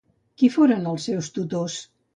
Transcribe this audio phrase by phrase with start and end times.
[0.41, 1.79] Qui foren els seus tutors?